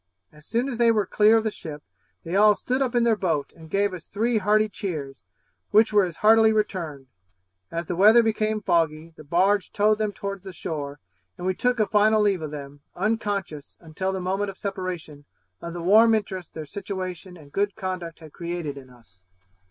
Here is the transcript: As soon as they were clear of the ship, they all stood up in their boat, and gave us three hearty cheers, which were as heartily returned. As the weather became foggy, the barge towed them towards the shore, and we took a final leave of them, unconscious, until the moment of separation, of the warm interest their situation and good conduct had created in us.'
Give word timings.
As 0.31 0.47
soon 0.47 0.67
as 0.67 0.77
they 0.79 0.91
were 0.91 1.05
clear 1.05 1.37
of 1.37 1.43
the 1.43 1.51
ship, 1.51 1.83
they 2.23 2.35
all 2.35 2.55
stood 2.55 2.81
up 2.81 2.95
in 2.95 3.03
their 3.03 3.15
boat, 3.15 3.53
and 3.55 3.69
gave 3.69 3.93
us 3.93 4.07
three 4.07 4.39
hearty 4.39 4.67
cheers, 4.67 5.23
which 5.69 5.93
were 5.93 6.03
as 6.03 6.17
heartily 6.25 6.51
returned. 6.51 7.05
As 7.69 7.85
the 7.85 7.95
weather 7.95 8.23
became 8.23 8.61
foggy, 8.63 9.13
the 9.15 9.23
barge 9.23 9.71
towed 9.71 9.99
them 9.99 10.11
towards 10.11 10.41
the 10.41 10.53
shore, 10.53 10.99
and 11.37 11.45
we 11.45 11.53
took 11.53 11.79
a 11.79 11.85
final 11.85 12.19
leave 12.19 12.41
of 12.41 12.49
them, 12.49 12.79
unconscious, 12.95 13.77
until 13.79 14.11
the 14.11 14.19
moment 14.19 14.49
of 14.49 14.57
separation, 14.57 15.25
of 15.61 15.73
the 15.73 15.83
warm 15.83 16.15
interest 16.15 16.55
their 16.55 16.65
situation 16.65 17.37
and 17.37 17.51
good 17.51 17.75
conduct 17.75 18.21
had 18.21 18.33
created 18.33 18.79
in 18.79 18.89
us.' 18.89 19.21